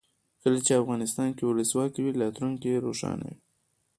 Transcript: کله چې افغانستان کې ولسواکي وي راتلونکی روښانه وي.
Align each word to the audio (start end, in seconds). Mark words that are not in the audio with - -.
کله 0.41 0.59
چې 0.65 0.79
افغانستان 0.81 1.29
کې 1.37 1.43
ولسواکي 1.45 1.99
وي 2.01 2.11
راتلونکی 2.21 2.81
روښانه 2.85 3.25
وي. 3.29 3.35